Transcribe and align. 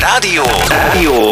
Rádió. 0.00 0.42
Rádió. 0.68 1.30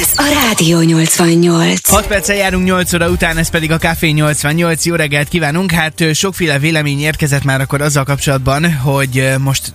Ez 0.00 0.08
a 0.14 0.24
Rádió 0.42 0.80
88. 0.80 1.88
6 1.88 2.06
perccel 2.06 2.36
járunk 2.36 2.64
8 2.64 2.92
óra 2.92 3.08
után, 3.08 3.36
ez 3.36 3.48
pedig 3.50 3.72
a 3.72 3.78
Café 3.78 4.08
88. 4.10 4.84
Jó 4.84 4.94
reggelt 4.94 5.28
kívánunk! 5.28 5.70
Hát 5.70 6.14
sokféle 6.14 6.58
vélemény 6.58 7.00
érkezett 7.00 7.44
már 7.44 7.60
akkor 7.60 7.80
azzal 7.80 8.04
kapcsolatban, 8.04 8.74
hogy 8.74 9.28
most 9.38 9.72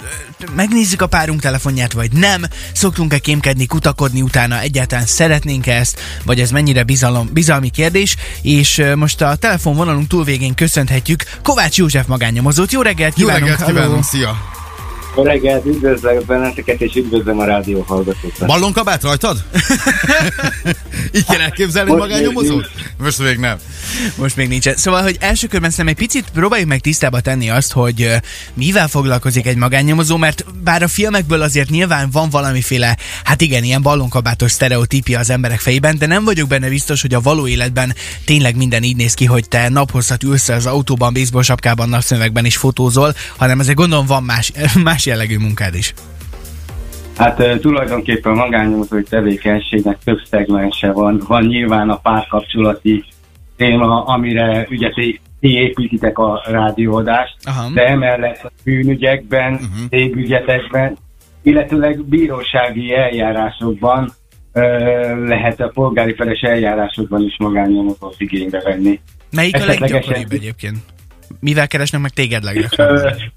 megnézzük 0.55 1.01
a 1.01 1.07
párunk 1.07 1.41
telefonját, 1.41 1.93
vagy 1.93 2.11
nem. 2.11 2.43
Szoktunk-e 2.73 3.17
kémkedni, 3.17 3.65
kutakodni 3.65 4.21
utána, 4.21 4.59
egyáltalán 4.59 5.05
szeretnénk 5.05 5.67
ezt, 5.67 5.99
vagy 6.25 6.39
ez 6.39 6.51
mennyire 6.51 6.83
bizalom, 6.83 7.29
bizalmi 7.33 7.69
kérdés. 7.69 8.15
És 8.41 8.83
most 8.95 9.21
a 9.21 9.35
telefonvonalunk 9.35 10.07
túlvégén 10.07 10.53
köszönhetjük 10.53 11.23
Kovács 11.43 11.77
József 11.77 12.05
magánnyomozót. 12.07 12.71
Jó 12.71 12.81
reggelt 12.81 13.17
Jó 13.17 13.25
kívánunk! 13.25 13.49
reggelt 13.49 13.61
Halló! 13.69 13.79
kívánunk, 13.79 14.03
szia! 14.03 14.59
Jó 15.15 15.23
reggelt, 15.23 15.65
üdvözlök 15.65 16.25
benneteket, 16.25 16.81
és 16.81 16.95
üdvözlöm 16.95 17.39
a 17.39 17.45
rádió 17.45 17.81
hallgatókat. 17.81 18.47
Ballonkabát 18.47 19.03
rajtad? 19.03 19.43
Így 21.15 21.25
kell 21.25 21.39
elképzelni 21.39 21.91
magánnyomozót? 21.91 22.69
Most 22.97 23.19
még 23.19 23.37
nem. 23.37 23.57
Most 24.15 24.35
még 24.35 24.47
nincsen. 24.47 24.75
Szóval, 24.75 25.01
hogy 25.01 25.17
első 25.19 25.47
körben 25.47 25.69
szerintem 25.69 25.95
egy 25.95 26.07
picit 26.07 26.29
próbáljuk 26.33 26.67
meg 26.67 26.79
tisztába 26.79 27.19
tenni 27.19 27.49
azt, 27.49 27.71
hogy 27.71 28.11
mivel 28.53 28.87
foglalkozik 28.87 29.45
egy 29.45 29.55
magánnyomozó, 29.55 30.17
mert 30.17 30.45
bár 30.63 30.83
a 30.83 30.87
filmekből 30.87 31.41
azért 31.41 31.69
nyilván 31.69 32.09
van 32.11 32.29
valamiféle, 32.29 32.97
hát 33.23 33.41
igen, 33.41 33.63
ilyen 33.63 33.81
ballonkabátos 33.81 34.51
sztereotípia 34.51 35.19
az 35.19 35.29
emberek 35.29 35.59
fejében, 35.59 35.97
de 35.97 36.05
nem 36.05 36.23
vagyok 36.23 36.47
benne 36.47 36.69
biztos, 36.69 37.01
hogy 37.01 37.13
a 37.13 37.21
való 37.21 37.47
életben 37.47 37.95
tényleg 38.25 38.55
minden 38.55 38.83
így 38.83 38.95
néz 38.95 39.13
ki, 39.13 39.25
hogy 39.25 39.47
te 39.47 39.69
naphosszat 39.69 40.23
ülsz 40.23 40.49
az 40.49 40.65
autóban, 40.65 41.13
baseball 41.13 41.43
sapkában, 41.43 41.89
napszemekben 41.89 42.45
is 42.45 42.57
fotózol, 42.57 43.15
hanem 43.37 43.59
azért 43.59 43.77
gondolom 43.77 44.05
van 44.05 44.23
más, 44.23 44.51
más 44.83 45.00
jellegű 45.05 45.37
munkád 45.37 45.75
is. 45.75 45.93
Hát 47.17 47.59
tulajdonképpen 47.59 48.33
magánnyomozói 48.33 49.03
tevékenységnek 49.03 49.97
több 50.03 50.19
szegmense 50.29 50.91
van. 50.91 51.21
Van 51.27 51.43
nyilván 51.45 51.89
a 51.89 51.95
párkapcsolati 51.95 53.03
téma, 53.57 54.03
amire 54.03 54.67
ugye 54.69 54.89
ti, 54.89 55.19
ti 55.39 55.53
építitek 55.53 56.17
a 56.17 56.41
rádióadást, 56.45 57.35
Aha. 57.43 57.69
de 57.73 57.85
emellett 57.87 58.43
a 58.43 58.51
bűnügyekben, 58.63 59.51
Mhm. 59.53 59.63
uh-huh. 59.63 59.87
cégügyetekben, 59.89 60.97
illetőleg 61.43 62.03
bírósági 62.05 62.93
eljárásokban 62.93 64.11
ö, 64.53 64.61
lehet 65.27 65.59
a 65.59 65.67
polgári 65.73 66.13
feles 66.15 66.39
eljárásokban 66.41 67.21
is 67.21 67.35
magánnyomozót 67.39 68.15
igénybe 68.17 68.61
venni. 68.63 68.99
Melyik 69.31 69.55
a 69.55 69.65
leggyakoribb 69.65 70.31
egyébként? 70.31 70.77
Mivel 71.39 71.67
keresnek 71.67 72.01
meg 72.01 72.11
téged 72.11 72.43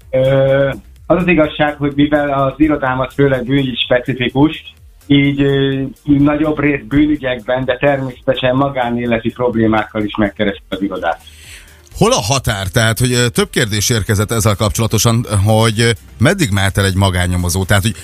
ö, 0.09 0.69
az 1.05 1.17
az 1.17 1.27
igazság, 1.27 1.75
hogy 1.75 1.93
mivel 1.95 2.43
az 2.43 2.53
irodám 2.57 2.99
az 2.99 3.13
főleg 3.13 3.45
bűnügy 3.45 3.77
specifikus, 3.77 4.73
így 5.07 5.41
ö, 5.41 5.83
nagyobb 6.03 6.59
rész 6.59 6.81
bűnügyekben, 6.87 7.65
de 7.65 7.77
természetesen 7.77 8.55
magánéleti 8.55 9.31
problémákkal 9.31 10.03
is 10.03 10.15
megkeresik 10.15 10.63
az 10.69 10.81
irodát. 10.81 11.21
Hol 11.97 12.11
a 12.11 12.21
határ? 12.21 12.67
Tehát, 12.67 12.99
hogy 12.99 13.31
több 13.33 13.49
kérdés 13.49 13.89
érkezett 13.89 14.31
ezzel 14.31 14.55
kapcsolatosan, 14.55 15.25
hogy 15.45 15.95
meddig 16.17 16.49
mehet 16.51 16.77
el 16.77 16.85
egy 16.85 16.95
magánnyomozó? 16.95 17.63
Tehát, 17.63 17.83
hogy 17.83 17.95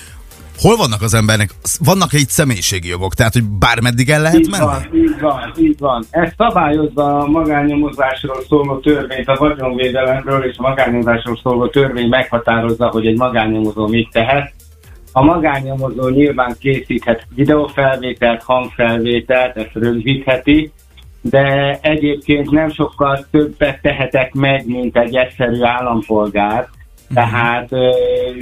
hol 0.58 0.76
vannak 0.76 1.02
az 1.02 1.14
embernek, 1.14 1.50
vannak-e 1.84 2.18
itt 2.18 2.28
személyiségi 2.28 2.88
jogok? 2.88 3.14
Tehát, 3.14 3.32
hogy 3.32 3.44
bármeddig 3.44 4.10
el 4.10 4.22
lehet 4.22 4.38
Így 4.38 4.50
menni? 4.50 4.64
van, 4.64 4.82
így 4.94 5.20
van, 5.20 5.52
így 5.58 5.78
van. 5.78 6.04
Ez 6.10 6.30
szabályozza 6.36 7.18
a 7.18 7.26
magánnyomozásról 7.26 8.42
szóló 8.48 8.78
törvényt, 8.78 9.28
a 9.28 9.36
vagyonvédelemről 9.38 10.44
és 10.44 10.56
a 10.56 10.62
magánnyomozásról 10.62 11.38
szóló 11.42 11.66
törvény 11.66 12.08
meghatározza, 12.08 12.88
hogy 12.88 13.06
egy 13.06 13.16
magánnyomozó 13.16 13.86
mit 13.86 14.08
tehet. 14.12 14.52
A 15.12 15.24
magánnyomozó 15.24 16.08
nyilván 16.08 16.56
készíthet 16.60 17.26
videófelvételt, 17.34 18.42
hangfelvételt, 18.42 19.56
ezt 19.56 19.72
rögzítheti, 19.72 20.72
de 21.20 21.78
egyébként 21.82 22.50
nem 22.50 22.70
sokkal 22.70 23.26
többet 23.30 23.80
tehetek 23.82 24.32
meg, 24.32 24.66
mint 24.66 24.96
egy 24.96 25.16
egyszerű 25.16 25.62
állampolgár. 25.62 26.68
Tehát 27.14 27.72
ö, 27.72 27.90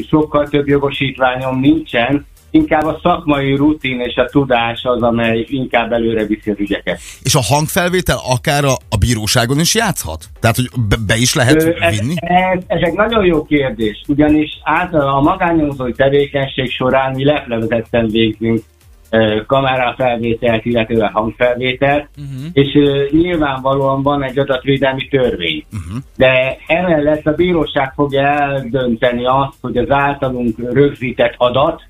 sokkal 0.08 0.48
több 0.48 0.68
jogosítványom 0.68 1.60
nincsen, 1.60 2.26
inkább 2.50 2.84
a 2.84 2.98
szakmai 3.02 3.54
rutin 3.54 4.00
és 4.00 4.16
a 4.16 4.24
tudás 4.24 4.84
az, 4.84 5.02
amely 5.02 5.44
inkább 5.48 5.92
előre 5.92 6.26
viszi 6.26 6.50
az 6.50 6.58
ügyeket. 6.58 7.00
És 7.22 7.34
a 7.34 7.40
hangfelvétel 7.42 8.18
akár 8.28 8.64
a, 8.64 8.72
a 8.88 8.96
bíróságon 8.96 9.60
is 9.60 9.74
játszhat? 9.74 10.24
Tehát, 10.40 10.56
hogy 10.56 10.68
be, 10.88 10.96
be 11.06 11.16
is 11.16 11.34
lehet 11.34 11.62
Ö, 11.62 11.72
ez, 11.80 11.98
vinni? 11.98 12.14
ez, 12.16 12.62
ez 12.66 12.80
egy 12.82 12.92
nagyon 12.92 13.24
jó 13.24 13.44
kérdés, 13.44 14.02
ugyanis 14.08 14.60
általában 14.62 15.14
a 15.14 15.30
magánnyomozói 15.30 15.92
tevékenység 15.92 16.70
során 16.70 17.14
mi 17.14 17.24
leplevezetten 17.24 18.08
végzünk 18.08 18.62
kamerafelvételt, 19.46 20.64
illetve 20.64 21.10
hangfelvételt, 21.12 22.08
uh-huh. 22.16 22.46
és 22.52 22.74
ö, 22.74 23.06
nyilvánvalóan 23.10 24.02
van 24.02 24.22
egy 24.22 24.38
adatvédelmi 24.38 25.08
törvény. 25.08 25.64
Uh-huh. 25.72 26.02
De 26.16 26.56
emellett 26.66 27.26
a 27.26 27.34
bíróság 27.34 27.92
fogja 27.94 28.22
eldönteni 28.22 29.26
azt, 29.26 29.56
hogy 29.60 29.76
az 29.76 29.90
általunk 29.90 30.58
rögzített 30.72 31.34
adat, 31.36 31.82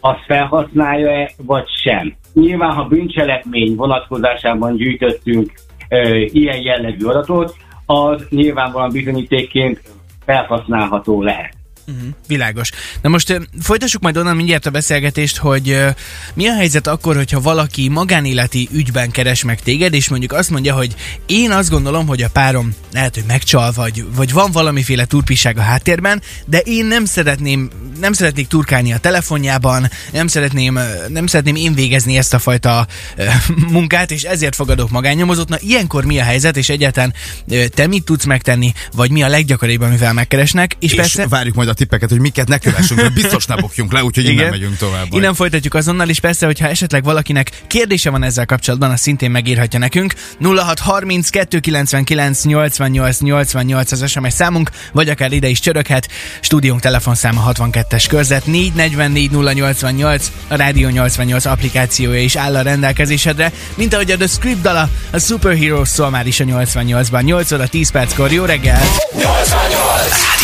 azt 0.00 0.24
felhasználja-e, 0.26 1.30
vagy 1.46 1.68
sem. 1.82 2.14
Nyilván, 2.32 2.70
ha 2.70 2.84
bűncselekmény 2.84 3.74
vonatkozásában 3.74 4.76
gyűjtöttünk 4.76 5.52
ö, 5.88 6.16
ilyen 6.16 6.62
jellegű 6.62 7.06
adatot, 7.06 7.56
az 7.86 8.26
nyilvánvalóan 8.30 8.90
bizonyítékként 8.92 9.80
felhasználható 10.24 11.22
lehet. 11.22 11.57
Uh-huh, 11.88 12.08
világos. 12.26 12.70
Na 13.02 13.08
most 13.08 13.40
folytassuk 13.62 14.02
majd 14.02 14.16
onnan 14.16 14.36
mindjárt 14.36 14.66
a 14.66 14.70
beszélgetést, 14.70 15.36
hogy 15.36 15.70
ö, 15.70 15.88
mi 16.34 16.48
a 16.48 16.54
helyzet 16.54 16.86
akkor, 16.86 17.16
hogyha 17.16 17.40
valaki 17.40 17.88
magánéleti 17.88 18.68
ügyben 18.72 19.10
keres 19.10 19.44
meg 19.44 19.60
téged, 19.60 19.94
és 19.94 20.08
mondjuk 20.08 20.32
azt 20.32 20.50
mondja, 20.50 20.74
hogy 20.74 20.94
én 21.26 21.50
azt 21.50 21.70
gondolom, 21.70 22.06
hogy 22.06 22.22
a 22.22 22.28
párom 22.28 22.74
lehet, 22.92 23.14
hogy 23.14 23.24
megcsal, 23.26 23.72
vagy, 23.72 24.04
vagy 24.14 24.32
van 24.32 24.50
valamiféle 24.50 25.04
turpiság 25.04 25.58
a 25.58 25.60
háttérben, 25.60 26.22
de 26.46 26.58
én 26.58 26.86
nem 26.86 27.04
szeretném, 27.04 27.70
nem 28.00 28.12
szeretnék 28.12 28.46
turkálni 28.46 28.92
a 28.92 28.98
telefonjában, 28.98 29.90
nem 30.12 30.26
szeretném, 30.26 30.78
nem 31.08 31.26
szeretném 31.26 31.56
én 31.56 31.74
végezni 31.74 32.16
ezt 32.16 32.34
a 32.34 32.38
fajta 32.38 32.86
ö, 33.16 33.24
munkát, 33.76 34.10
és 34.10 34.22
ezért 34.22 34.54
fogadok 34.54 34.90
magánnyomozót. 34.90 35.48
Na 35.48 35.56
ilyenkor 35.60 36.04
mi 36.04 36.18
a 36.18 36.24
helyzet, 36.24 36.56
és 36.56 36.68
egyáltalán 36.68 37.14
ö, 37.48 37.68
te 37.68 37.86
mit 37.86 38.04
tudsz 38.04 38.24
megtenni, 38.24 38.72
vagy 38.92 39.10
mi 39.10 39.22
a 39.22 39.28
leggyakoribb, 39.28 39.80
amivel 39.80 40.12
megkeresnek, 40.12 40.76
és, 40.78 40.90
És 40.90 40.96
persze... 40.96 41.26
várjuk 41.28 41.54
majd 41.54 41.68
a 41.68 41.76
tippeket, 41.78 42.10
hogy 42.10 42.20
miket 42.20 42.48
ne 42.48 42.58
kövessünk, 42.58 43.00
mert 43.00 43.14
biztos 43.14 43.46
ne 43.46 43.56
bukjunk 43.56 43.92
le, 43.92 44.04
úgyhogy 44.04 44.24
innen 44.24 44.50
megyünk 44.50 44.76
tovább. 44.76 45.06
Innen 45.10 45.34
folytatjuk 45.34 45.74
azonnal, 45.74 46.08
és 46.08 46.20
persze, 46.20 46.46
hogyha 46.46 46.68
esetleg 46.68 47.04
valakinek 47.04 47.50
kérdése 47.66 48.10
van 48.10 48.22
ezzel 48.22 48.46
kapcsolatban, 48.46 48.90
azt 48.90 49.02
szintén 49.02 49.30
megírhatja 49.30 49.78
nekünk. 49.78 50.14
0630 50.40 51.28
299 51.28 52.44
88 52.44 53.20
88 53.20 53.92
az 53.92 54.10
SMS 54.10 54.32
számunk, 54.32 54.70
vagy 54.92 55.08
akár 55.08 55.32
ide 55.32 55.48
is 55.48 55.60
csöröghet. 55.60 56.08
Stúdiónk 56.40 56.80
telefonszáma 56.80 57.52
62-es 57.52 58.04
körzet 58.08 58.46
444 58.46 59.30
088, 59.30 60.30
a 60.48 60.56
Rádió 60.56 60.88
88 60.88 61.44
applikációja 61.44 62.20
is 62.20 62.36
áll 62.36 62.56
a 62.56 62.62
rendelkezésedre, 62.62 63.52
mint 63.74 63.94
ahogy 63.94 64.10
a 64.10 64.16
The 64.16 64.26
Script 64.26 64.60
dala, 64.60 64.88
a 65.10 65.18
Superheroes 65.18 65.88
szól 65.88 66.10
már 66.10 66.26
is 66.26 66.40
a 66.40 66.44
88-ban. 66.44 67.24
8 67.24 67.52
óra 67.52 67.66
10 67.66 67.90
perckor, 67.90 68.32
jó 68.32 68.44
reggel! 68.44 68.80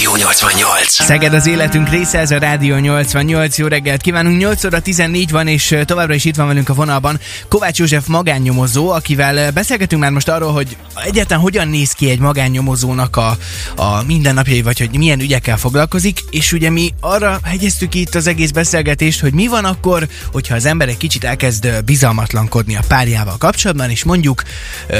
Rádió 0.04 0.16
88. 0.16 0.92
Szeged 0.92 1.23
az 1.32 1.46
életünk 1.46 1.88
része, 1.88 2.18
ez 2.18 2.30
a 2.30 2.38
Rádió 2.38 2.76
88. 2.76 3.58
Jó 3.58 3.66
reggelt 3.66 4.00
kívánunk, 4.00 4.38
8 4.38 4.64
óra 4.64 4.80
14 4.80 5.30
van, 5.30 5.46
és 5.46 5.76
továbbra 5.84 6.14
is 6.14 6.24
itt 6.24 6.36
van 6.36 6.46
velünk 6.46 6.68
a 6.68 6.74
vonalban 6.74 7.20
Kovács 7.48 7.78
József 7.78 8.06
magánnyomozó, 8.06 8.90
akivel 8.90 9.50
beszélgetünk 9.50 10.02
már 10.02 10.10
most 10.10 10.28
arról, 10.28 10.52
hogy 10.52 10.76
egyáltalán 11.04 11.42
hogyan 11.42 11.68
néz 11.68 11.92
ki 11.92 12.10
egy 12.10 12.18
magánnyomozónak 12.18 13.16
a, 13.16 13.36
a 13.76 14.02
mindennapjai, 14.06 14.62
vagy 14.62 14.78
hogy 14.78 14.98
milyen 14.98 15.20
ügyekkel 15.20 15.56
foglalkozik, 15.56 16.20
és 16.30 16.52
ugye 16.52 16.70
mi 16.70 16.94
arra 17.00 17.38
hegyeztük 17.42 17.94
itt 17.94 18.14
az 18.14 18.26
egész 18.26 18.50
beszélgetést, 18.50 19.20
hogy 19.20 19.32
mi 19.32 19.46
van 19.46 19.64
akkor, 19.64 20.08
hogyha 20.32 20.54
az 20.54 20.64
ember 20.64 20.88
egy 20.88 20.96
kicsit 20.96 21.24
elkezd 21.24 21.84
bizalmatlankodni 21.84 22.76
a 22.76 22.82
párjával 22.88 23.36
kapcsolatban, 23.38 23.90
és 23.90 24.04
mondjuk 24.04 24.42
ö, 24.86 24.96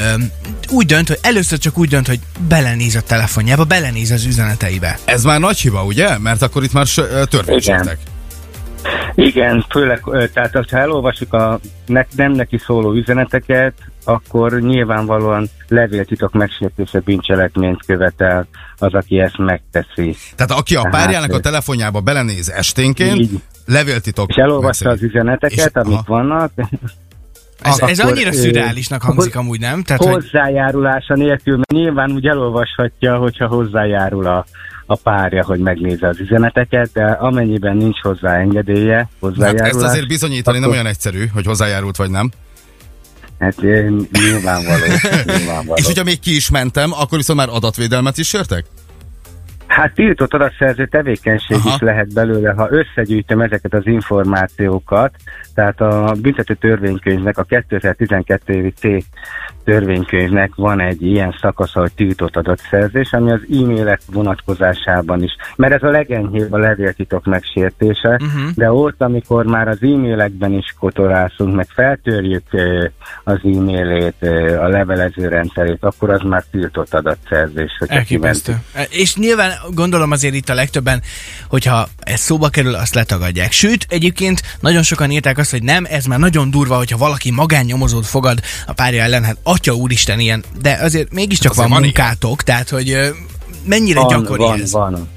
úgy 0.69 0.87
dönt, 0.87 1.09
hogy 1.09 1.19
először 1.23 1.59
csak 1.59 1.79
úgy 1.79 1.89
dönt, 1.89 2.07
hogy 2.07 2.21
belenéz 2.49 2.95
a 2.95 3.01
telefonjába, 3.01 3.65
belenéz 3.65 4.11
az 4.11 4.25
üzeneteibe. 4.25 4.99
Ez 5.05 5.25
már 5.25 5.41
nagy 5.41 5.59
hiba, 5.59 5.85
ugye? 5.85 6.14
Mert 6.23 6.43
akkor 6.43 6.63
itt 6.63 6.73
már 6.73 6.87
törvénysértek. 7.29 7.99
Igen, 9.15 9.65
főleg, 9.71 10.03
tehát 10.33 10.71
ha 10.71 10.79
elolvasjuk 10.79 11.33
a 11.33 11.61
ne, 11.87 12.05
nem 12.17 12.33
neki 12.33 12.59
szóló 12.59 12.93
üzeneteket, 12.93 13.73
akkor 14.05 14.53
nyilvánvalóan 14.61 15.49
levéltitok 15.69 16.33
megsértése 16.33 17.01
bűncselekményt 17.01 17.85
követel 17.87 18.47
az, 18.79 18.95
aki 18.95 19.19
ezt 19.19 19.39
megteszi. 19.39 20.17
Tehát 20.37 20.53
aki 20.61 20.77
a 20.77 20.89
párjának 20.91 21.33
a 21.33 21.41
telefonjába 21.41 22.01
belenéz 22.01 22.51
esténként, 22.51 23.17
Így. 23.17 23.41
levéltitok. 23.67 24.31
És 24.31 24.37
elolvassa 24.37 24.85
az 24.89 25.01
megszegi. 25.01 25.07
üzeneteket, 25.13 25.59
És- 25.67 25.83
amik 25.83 25.93
aha. 25.93 26.05
vannak, 26.07 26.53
Ez, 27.61 27.79
ez 27.81 27.99
annyira 28.01 28.33
szürreálisnak 28.33 29.03
hangzik 29.03 29.37
amúgy, 29.37 29.61
nem? 29.61 29.83
Tehát, 29.83 30.05
hozzájárulása 30.05 31.15
nélkül, 31.15 31.55
mert 31.57 31.73
nyilván 31.73 32.11
úgy 32.11 32.27
elolvashatja, 32.27 33.17
hogyha 33.17 33.47
hozzájárul 33.47 34.27
a, 34.27 34.45
a 34.87 34.97
párja, 34.97 35.45
hogy 35.45 35.59
megnézze 35.59 36.09
az 36.09 36.21
üzeneteket, 36.21 36.91
de 36.93 37.05
amennyiben 37.05 37.77
nincs 37.77 38.01
hozzá 38.01 38.39
engedélye, 38.39 38.97
Hát 38.97 39.09
hozzájárulás, 39.21 39.69
ezt 39.69 39.83
azért 39.83 40.07
bizonyítani 40.09 40.57
nem 40.59 40.65
akkor- 40.69 40.75
olyan 40.81 40.91
egyszerű, 40.91 41.27
hogy 41.27 41.45
hozzájárult 41.45 41.97
vagy 41.97 42.11
nem. 42.11 42.31
Hát 43.39 43.55
eh, 43.65 43.87
nyilvánvaló. 44.13 44.85
nyilvánvaló. 45.25 45.75
És 45.81 45.87
hogyha 45.87 46.05
még 46.05 46.19
ki 46.21 46.35
is 46.37 46.51
mentem, 46.51 46.93
akkor 46.93 47.19
viszont 47.19 47.39
már 47.39 47.49
adatvédelmet 47.49 48.19
is 48.19 48.29
sértek? 48.29 48.65
Hát 49.67 49.95
tiltott 49.95 50.35
adatszerző 50.35 50.87
tevékenység 50.87 51.57
Aha. 51.57 51.69
is 51.69 51.81
lehet 51.81 52.13
belőle, 52.13 52.53
ha 52.53 52.69
összegyűjtöm 52.71 53.41
ezeket 53.41 53.75
az 53.75 53.87
információkat, 53.87 55.15
tehát 55.55 55.81
a 55.81 56.15
büntető 56.21 56.55
törvénykönyvnek, 56.55 57.39
a 57.39 57.43
2012 57.43 58.53
évi 58.53 58.71
C 58.71 59.05
törvénykönyvnek 59.65 60.55
van 60.55 60.81
egy 60.81 61.03
ilyen 61.03 61.37
szakasza, 61.41 61.81
hogy 61.81 61.93
tiltott 61.93 62.37
adatszerzés, 62.37 63.13
ami 63.13 63.31
az 63.31 63.41
e-mailek 63.53 64.01
vonatkozásában 64.13 65.23
is, 65.23 65.33
mert 65.57 65.73
ez 65.73 65.83
a 65.83 65.91
legenyhébb 65.91 66.53
a 66.53 66.59
levéltitok 66.59 67.25
megsértése, 67.25 68.19
Uh-huh. 68.25 68.51
de 68.55 68.73
ott, 68.73 69.03
amikor 69.03 69.45
már 69.45 69.69
az 69.69 69.79
e-mailekben 69.83 70.53
is 70.53 70.75
kotorászunk, 70.79 71.55
meg 71.55 71.67
feltörjük 71.75 72.43
az 73.25 73.39
e-mailét, 73.45 74.15
a 74.61 74.69
levelező 74.69 75.29
rendszerét, 75.29 75.85
akkor 75.85 76.11
az 76.11 76.21
már 76.23 76.45
tiltott 76.51 76.95
adatszerzés. 76.95 77.73
Elképesztő. 77.87 78.53
És 78.91 79.17
nyilván 79.17 79.51
gondolom 79.71 80.11
azért 80.11 80.35
itt 80.35 80.49
a 80.49 80.55
legtöbben, 80.55 81.03
hogyha 81.49 81.89
ez 81.99 82.21
szóba 82.21 82.49
kerül, 82.49 82.75
azt 82.75 82.95
letagadják. 82.95 83.53
Sőt, 83.53 83.87
egyébként 83.89 84.43
nagyon 84.61 84.83
sokan 84.83 85.11
írták 85.11 85.39
azt, 85.39 85.51
hogy 85.51 85.63
nem, 85.63 85.87
ez 85.89 86.05
már 86.05 86.19
nagyon 86.19 86.51
durva, 86.51 86.77
hogyha 86.77 86.97
valaki 86.97 87.31
magánnyomozót 87.31 88.07
fogad 88.07 88.41
a 88.67 88.73
párja 88.73 89.03
ellen, 89.03 89.25
hát 89.25 89.37
atya 89.43 89.73
úristen 89.73 90.21
ilyen, 90.21 90.45
de 90.61 90.79
azért 90.83 91.13
mégiscsak 91.13 91.55
Hát 91.55 91.65
azért 91.65 91.69
van 91.69 91.81
van 91.81 91.89
ilyen. 91.89 91.95
munkátok, 91.97 92.43
tehát 92.43 92.69
hogy 92.69 93.15
mennyire 93.65 94.01
van, 94.01 94.09
gyakori 94.09 94.43
van, 94.43 94.61
ez? 94.61 94.73
Van. 94.73 95.09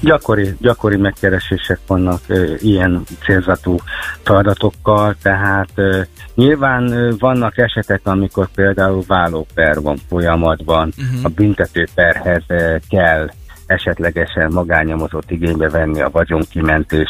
Gyakori, 0.00 0.54
gyakori 0.60 0.96
megkeresések 0.96 1.78
vannak 1.86 2.20
ö, 2.26 2.54
ilyen 2.58 3.02
célzatú 3.24 3.76
feladatokkal, 4.22 5.16
tehát 5.22 5.68
ö, 5.74 6.02
nyilván 6.34 6.92
ö, 6.92 7.12
vannak 7.18 7.58
esetek, 7.58 8.00
amikor 8.04 8.48
például 8.54 9.02
vállóper 9.06 9.80
van 9.80 9.98
folyamatban, 10.08 10.92
uh-huh. 10.96 11.20
a 11.22 11.28
büntetőperhez 11.28 12.42
ö, 12.46 12.76
kell 12.88 13.30
esetlegesen 13.74 14.52
magányomozott 14.52 15.30
igénybe 15.30 15.68
venni 15.68 16.00
a 16.00 16.10
vagyonkimentés, 16.10 17.08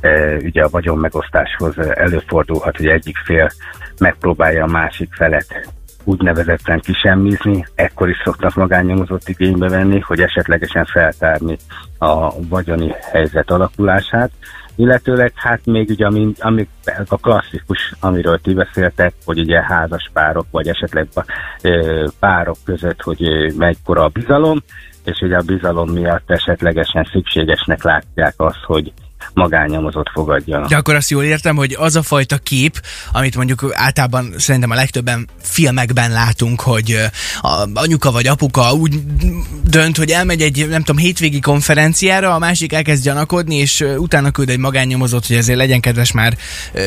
ö, 0.00 0.36
ugye 0.36 0.62
a 0.62 0.68
vagyon 0.68 0.98
megosztáshoz 0.98 1.78
előfordulhat, 1.78 2.76
hogy 2.76 2.86
egyik 2.86 3.16
fél 3.24 3.50
megpróbálja 3.98 4.64
a 4.64 4.70
másik 4.70 5.14
felet 5.14 5.74
úgynevezetten 6.06 6.80
kisemmizni, 6.80 7.66
ekkor 7.74 8.08
is 8.08 8.20
szoktak 8.24 8.54
magányomozott 8.54 9.28
igénybe 9.28 9.68
venni, 9.68 10.00
hogy 10.00 10.20
esetlegesen 10.20 10.84
feltárni 10.84 11.56
a 11.98 12.40
vagyoni 12.48 12.92
helyzet 13.12 13.50
alakulását. 13.50 14.30
Illetőleg 14.74 15.32
hát 15.34 15.60
még 15.64 15.88
ugye 15.88 16.06
ami, 16.06 16.32
ami 16.38 16.68
a 17.08 17.16
klasszikus, 17.16 17.92
amiről 18.00 18.40
ti 18.40 18.54
beszéltek, 18.54 19.14
hogy 19.24 19.38
ugye 19.38 19.62
házas 19.62 20.10
párok, 20.12 20.46
vagy 20.50 20.68
esetleg 20.68 21.08
ö, 21.62 22.06
párok 22.18 22.56
között, 22.64 23.02
hogy 23.02 23.28
ö, 23.28 23.50
megykora 23.56 24.04
a 24.04 24.08
bizalom, 24.08 24.62
és 25.06 25.20
ugye 25.20 25.36
a 25.36 25.42
bizalom 25.42 25.90
miatt 25.90 26.30
esetlegesen 26.30 27.08
szükségesnek 27.12 27.82
látják 27.82 28.34
azt, 28.36 28.64
hogy 28.64 28.92
magányomozott 29.34 30.08
fogadjanak. 30.12 30.68
De 30.68 30.76
akkor 30.76 30.94
azt 30.94 31.10
jól 31.10 31.24
értem, 31.24 31.56
hogy 31.56 31.76
az 31.78 31.96
a 31.96 32.02
fajta 32.02 32.38
kép, 32.38 32.80
amit 33.12 33.36
mondjuk 33.36 33.72
általában 33.72 34.34
szerintem 34.36 34.70
a 34.70 34.74
legtöbben 34.74 35.28
filmekben 35.40 36.10
látunk, 36.10 36.60
hogy 36.60 36.96
a 37.40 37.68
anyuka 37.74 38.10
vagy 38.10 38.26
apuka 38.26 38.72
úgy 38.72 39.00
dönt, 39.64 39.96
hogy 39.96 40.10
elmegy 40.10 40.40
egy, 40.40 40.68
nem 40.68 40.82
tudom, 40.82 41.02
hétvégi 41.02 41.40
konferenciára, 41.40 42.34
a 42.34 42.38
másik 42.38 42.72
elkezd 42.72 43.04
gyanakodni, 43.04 43.56
és 43.56 43.84
utána 43.96 44.30
küld 44.30 44.48
egy 44.48 44.58
magánnyomozót, 44.58 45.26
hogy 45.26 45.36
ezért 45.36 45.58
legyen 45.58 45.80
kedves 45.80 46.12
már 46.12 46.36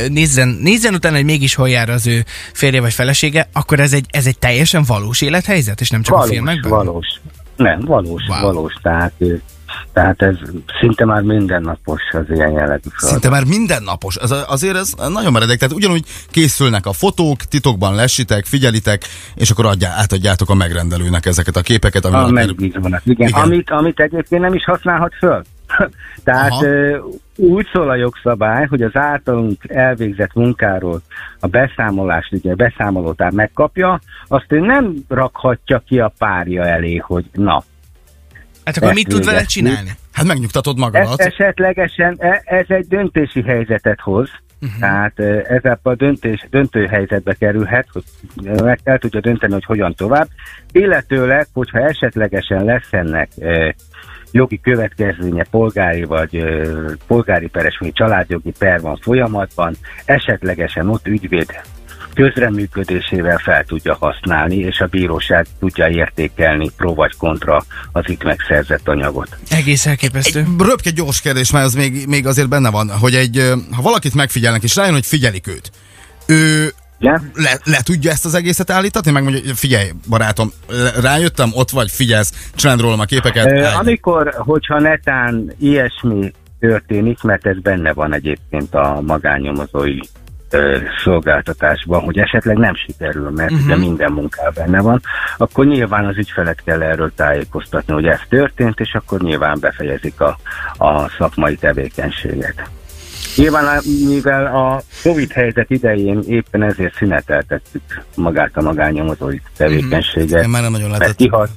nézzen, 0.08 0.48
nézzen 0.48 0.94
utána, 0.94 1.16
hogy 1.16 1.26
mégis 1.26 1.56
hol 1.56 1.70
jár 1.70 1.90
az 1.90 2.08
ő 2.08 2.26
férje 2.54 2.82
vagy 2.82 2.94
felesége, 2.94 3.50
akkor 3.54 3.80
ez 3.80 3.94
egy, 3.94 4.06
ez 4.10 4.26
egy 4.26 4.40
teljesen 4.40 4.84
valós 4.84 5.22
élethelyzet, 5.22 5.82
és 5.82 5.90
nem 5.90 6.02
csak 6.02 6.16
a 6.16 6.18
valós, 6.18 6.32
filmekben? 6.32 6.72
valós. 6.72 7.08
Nem, 7.60 7.80
valós, 7.80 8.24
Wow. 8.28 8.42
valós. 8.42 8.74
Tehát, 8.82 9.14
tehát 9.94 10.22
ez 10.22 10.36
szinte 10.80 11.06
már 11.06 11.22
mindennapos 11.22 12.02
az 12.12 12.24
ilyen 12.30 12.52
jellegű 12.52 12.90
feladat. 12.98 13.22
Szinte 13.22 13.30
már 13.30 13.44
mindennapos. 13.46 14.16
Ez 14.16 14.32
a- 14.32 14.46
azért 14.50 14.76
ez 14.76 14.94
nagyon 15.10 15.32
meredek. 15.32 15.58
Tehát 15.58 15.76
ugyanúgy 15.76 16.04
készülnek 16.32 16.86
a 16.86 16.94
fotók, 16.94 17.38
titokban 17.44 17.96
lesitek, 17.96 18.46
figyelitek, 18.46 19.02
és 19.36 19.50
akkor 19.50 19.66
adjá, 19.66 19.94
átadjátok 19.98 20.50
a 20.50 20.54
megrendelőnek 20.54 21.26
ezeket 21.26 21.56
a 21.56 21.62
képeket, 21.62 22.06
ami 22.06 22.16
A 22.16 22.28
igen. 22.42 22.56
Igen. 22.60 22.92
igen. 23.04 23.32
Amit, 23.32 23.70
amit 23.70 24.00
egyébként 24.00 24.42
nem 24.42 24.54
is 24.54 24.64
használhat 24.64 25.14
föl. 25.20 25.44
Tehát 26.24 26.52
Aha. 26.52 27.04
úgy 27.36 27.68
szól 27.74 27.90
a 27.90 27.96
jogszabály, 27.96 28.66
hogy 28.66 28.82
az 28.82 28.96
általunk 28.96 29.64
elvégzett 29.68 30.34
munkáról 30.34 31.02
a 31.40 31.48
beszámolást, 31.48 32.34
ugye 32.34 32.52
a 32.52 32.56
beszámolótár 32.56 33.32
megkapja, 33.32 34.00
azt 34.28 34.52
ő 34.52 34.60
nem 34.60 34.94
rakhatja 35.08 35.84
ki 35.88 36.00
a 36.00 36.14
párja 36.18 36.66
elé, 36.66 36.96
hogy 36.96 37.26
na, 37.32 37.64
Hát 38.66 38.78
akkor 38.78 38.94
mit 38.94 39.08
tud 39.08 39.26
vele 39.26 39.44
csinálni? 39.44 39.90
Hát 40.12 40.26
megnyugtatod 40.26 40.74
ez 40.76 40.80
magadat. 40.80 41.20
esetlegesen 41.20 42.16
e- 42.20 42.42
ez 42.46 42.66
egy 42.68 42.88
döntési 42.88 43.42
helyzetet 43.42 44.00
hoz, 44.00 44.30
uh-huh. 44.62 44.80
tehát 44.80 45.20
ezzel 45.50 45.80
a 45.84 45.96
döntés, 45.96 46.48
döntő 46.50 46.86
helyzetbe 46.86 47.34
kerülhet, 47.34 47.88
hogy 47.92 48.04
meg 48.64 48.80
el 48.84 48.98
tudja 48.98 49.20
dönteni, 49.20 49.54
hogy 49.54 49.66
hogyan 49.66 49.94
tovább, 49.94 50.28
illetőleg, 50.72 51.48
hogyha 51.54 51.80
esetlegesen 51.80 52.64
lesz 52.64 52.94
ennek 52.94 53.30
jogi 54.32 54.60
következménye, 54.60 55.46
polgári 55.52 56.04
vagy 56.04 56.36
ö, 56.36 56.92
polgári 57.08 57.48
peres, 57.48 57.78
vagy 57.78 57.92
családjogi 57.94 58.54
per 58.60 58.82
van 58.82 58.98
folyamatban, 59.02 59.76
esetlegesen 60.06 60.90
ott 60.90 61.08
ügyvéd 61.08 61.62
közreműködésével 62.14 63.38
fel 63.38 63.64
tudja 63.64 63.98
használni, 64.00 64.56
és 64.56 64.80
a 64.80 64.86
bíróság 64.86 65.46
tudja 65.60 65.88
értékelni 65.88 66.70
pro 66.78 66.94
vagy 66.94 67.16
kontra 67.18 67.64
az 67.92 68.10
itt 68.10 68.24
megszerzett 68.24 68.88
anyagot. 68.88 69.38
Egész 69.50 69.86
elképesztő. 69.86 70.40
Egy 70.40 70.66
röpke 70.66 70.90
gyors 70.90 71.22
kérdés, 71.22 71.52
mert 71.52 71.66
az 71.66 71.74
még, 71.74 72.08
még 72.08 72.28
azért 72.28 72.50
benne 72.50 72.70
van, 72.70 72.90
hogy 72.90 73.16
egy, 73.16 73.54
ha 73.72 73.82
valakit 73.82 74.14
megfigyelnek, 74.14 74.64
és 74.64 74.76
rájön, 74.76 74.94
hogy 74.94 75.06
figyelik 75.06 75.48
őt, 75.48 75.72
ő 76.28 76.74
Ja? 77.02 77.22
le, 77.34 77.60
le 77.64 77.82
tudja 77.84 78.12
ezt 78.12 78.26
az 78.26 78.34
egészet 78.34 78.70
állítani? 78.70 79.12
Megmondja, 79.12 79.42
hogy 79.46 79.58
figyelj, 79.58 79.90
barátom, 80.10 80.52
rájöttem, 81.02 81.50
ott 81.54 81.70
vagy, 81.70 81.92
figyelsz, 81.92 82.50
csináld 82.56 82.82
rólam 82.82 83.00
a 83.00 83.06
képeket. 83.06 83.46
Ö, 83.46 83.64
állj. 83.64 83.76
Amikor, 83.76 84.34
hogyha 84.38 84.80
netán 84.80 85.54
ilyesmi 85.60 86.32
történik, 86.60 87.22
mert 87.22 87.46
ez 87.46 87.60
benne 87.60 87.94
van 87.94 88.14
egyébként 88.14 88.74
a 88.76 89.02
magánnyomozói 89.06 90.00
szolgáltatásban, 91.04 92.02
hogy 92.02 92.18
esetleg 92.18 92.58
nem 92.58 92.76
sikerül, 92.76 93.30
mert 93.30 93.52
uh-huh. 93.52 93.66
ugye 93.66 93.76
minden 93.76 94.12
munkában 94.12 94.54
benne 94.56 94.82
van, 94.82 95.02
akkor 95.38 95.66
nyilván 95.66 96.06
az 96.06 96.18
ügyfelet 96.18 96.62
kell 96.64 96.82
erről 96.82 97.12
tájékoztatni, 97.16 97.94
hogy 97.94 98.06
ez 98.06 98.20
történt, 98.30 98.80
és 98.80 98.94
akkor 98.94 99.22
nyilván 99.22 99.58
befejezik 99.60 100.22
a, 100.22 100.38
a 100.78 101.10
szakmai 101.10 101.56
tevékenységet. 101.56 102.70
Nyilván, 103.36 103.82
mivel 104.08 104.46
a 104.46 104.82
Covid 105.04 105.32
helyzet 105.32 105.70
idején 105.70 106.24
éppen 106.28 106.64
ezért 106.64 106.96
szüneteltettük 106.96 108.02
magát 108.16 108.58
a 108.58 108.62
magánnyomozói 108.62 109.38
tevékenységet, 109.58 110.44
Én 110.44 110.50
már 110.50 110.62
nem 110.62 110.72
nagyon 110.72 110.90
mert 110.90 111.02
lehetett. 111.02 111.50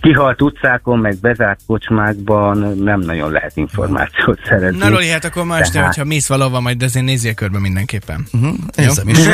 Kihalt, 0.00 0.42
utcákon, 0.42 0.98
meg 0.98 1.16
bezárt 1.20 1.60
kocsmákban 1.66 2.78
nem 2.78 3.00
nagyon 3.00 3.30
lehet 3.30 3.56
információt 3.56 4.40
szerezni. 4.48 4.78
Na 4.78 4.88
Roli, 4.88 5.08
hát 5.08 5.24
akkor 5.24 5.44
ma 5.44 5.58
este, 5.58 5.72
Tehát- 5.72 5.86
hogyha 5.86 6.04
mész 6.04 6.26
valahova, 6.26 6.60
majd 6.60 6.82
azért 6.82 7.04
nézzél 7.04 7.34
körbe 7.34 7.58
mindenképpen. 7.58 8.26
Uh-huh, 8.32 8.54
érzem 8.76 9.08
is. 9.08 9.18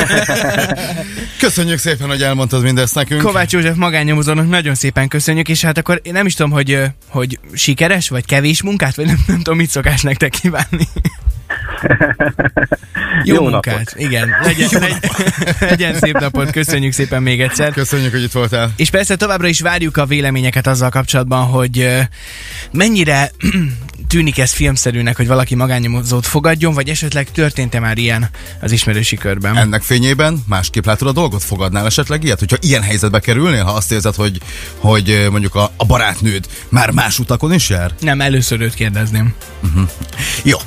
Köszönjük 1.40 1.78
szépen, 1.78 2.08
hogy 2.08 2.22
elmondtad 2.22 2.62
mindezt 2.62 2.94
nekünk. 2.94 3.22
Kovács 3.22 3.52
József 3.52 3.76
magánnyomozónak 3.76 4.48
nagyon 4.48 4.74
szépen 4.74 5.08
köszönjük, 5.08 5.48
és 5.48 5.64
hát 5.64 5.78
akkor 5.78 6.00
én 6.02 6.12
nem 6.12 6.26
is 6.26 6.34
tudom, 6.34 6.52
hogy, 6.52 6.82
hogy 7.08 7.38
sikeres, 7.52 8.08
vagy 8.08 8.24
kevés 8.26 8.62
munkát, 8.62 8.94
vagy 8.96 9.06
nem, 9.06 9.18
nem 9.26 9.36
tudom, 9.36 9.56
mit 9.56 9.70
szokás 9.70 10.02
nektek 10.02 10.30
kívánni. 10.30 10.88
Jó, 13.24 13.34
Jó 13.34 13.42
munkát, 13.42 13.74
napot. 13.74 13.94
igen. 13.96 14.28
Legyen, 14.42 14.68
legyen, 14.72 14.98
legyen 15.70 15.94
szép 15.94 16.18
napot, 16.18 16.50
köszönjük 16.50 16.92
szépen 16.92 17.22
még 17.22 17.40
egyszer. 17.40 17.72
Köszönjük, 17.72 18.10
hogy 18.12 18.22
itt 18.22 18.32
voltál. 18.32 18.72
És 18.76 18.90
persze 18.90 19.16
továbbra 19.16 19.46
is 19.46 19.60
várjuk 19.60 19.96
a 19.96 20.06
véleményeket 20.06 20.66
azzal 20.66 20.90
kapcsolatban, 20.90 21.44
hogy 21.46 21.88
mennyire 22.72 23.30
tűnik 24.08 24.38
ez 24.38 24.52
filmszerűnek, 24.52 25.16
hogy 25.16 25.26
valaki 25.26 25.54
magánnyomozót 25.54 26.26
fogadjon, 26.26 26.74
vagy 26.74 26.88
esetleg 26.88 27.30
történt-e 27.30 27.80
már 27.80 27.98
ilyen 27.98 28.28
az 28.60 28.72
ismerősi 28.72 29.16
körben? 29.16 29.56
Ennek 29.56 29.82
fényében 29.82 30.44
másképp 30.46 30.84
látod 30.84 31.08
a 31.08 31.12
dolgot? 31.12 31.42
Fogadnál 31.42 31.86
esetleg 31.86 32.24
ilyet? 32.24 32.38
Hogyha 32.38 32.56
ilyen 32.60 32.82
helyzetbe 32.82 33.20
kerülnél, 33.20 33.64
ha 33.64 33.72
azt 33.72 33.92
érzed, 33.92 34.14
hogy, 34.14 34.40
hogy 34.76 35.26
mondjuk 35.30 35.54
a, 35.54 35.70
a 35.76 35.84
barátnőd 35.84 36.46
már 36.68 36.90
más 36.90 37.18
utakon 37.18 37.52
is 37.52 37.68
jár? 37.68 37.90
Nem, 38.00 38.20
először 38.20 38.60
őt 38.60 38.74
kérdezném. 38.74 39.34
Jó. 40.42 40.58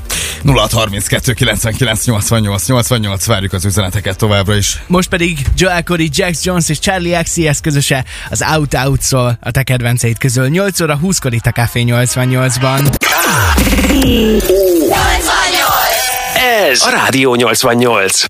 0632 0.45 1.33
99 1.33 2.05
88 2.05 2.67
88 2.67 3.25
várjuk 3.25 3.53
az 3.53 3.65
üzeneteket 3.65 4.17
továbbra 4.17 4.55
is. 4.55 4.83
Most 4.87 5.09
pedig 5.09 5.37
Joel 5.57 5.83
Corey, 5.83 6.09
Jax 6.11 6.43
Jones 6.43 6.69
és 6.69 6.79
Charlie 6.79 7.21
XCS 7.23 7.59
közöse 7.61 8.05
az 8.29 8.43
Out 8.55 8.73
Out 8.73 9.01
szól 9.01 9.37
a 9.41 9.51
te 9.51 9.63
kedvenceid 9.63 10.17
közül. 10.17 10.47
8 10.47 10.81
óra 10.81 10.99
20-kor 11.03 11.33
itt 11.33 11.45
a 11.45 11.51
Café 11.51 11.83
88-ban. 11.87 12.95
Ez 16.69 16.81
a 16.81 16.89
Rádió 16.89 17.35
88. 17.35 18.21